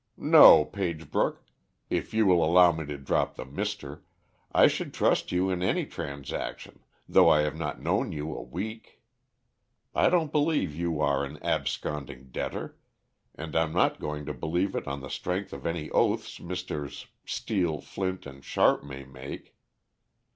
"No, 0.17 0.65
Pagebrook 0.65 1.43
if 1.91 2.11
you 2.11 2.25
will 2.25 2.43
allow 2.43 2.71
me 2.71 2.87
to 2.87 2.97
drop 2.97 3.35
the 3.35 3.45
'Mister' 3.45 4.03
I 4.51 4.65
should 4.65 4.95
trust 4.95 5.31
you 5.31 5.51
in 5.51 5.61
any 5.61 5.85
transaction, 5.85 6.79
though 7.07 7.29
I 7.29 7.41
have 7.41 7.55
not 7.55 7.83
known 7.83 8.11
you 8.11 8.35
a 8.35 8.41
week. 8.41 8.99
I 9.93 10.09
don't 10.09 10.31
believe 10.31 10.73
you 10.73 10.99
are 11.01 11.23
an 11.23 11.37
absconding 11.43 12.31
debtor, 12.31 12.79
and 13.35 13.55
I'm 13.55 13.73
not 13.73 13.99
going 13.99 14.25
to 14.25 14.33
believe 14.33 14.73
it 14.73 14.87
on 14.87 15.01
the 15.01 15.09
strength 15.11 15.53
of 15.53 15.67
any 15.67 15.91
oaths 15.91 16.39
Messrs. 16.39 17.05
Steel, 17.23 17.79
Flint 17.79 18.27
& 18.43 18.43
Sharp 18.43 18.83
may 18.83 19.05
make." 19.05 19.55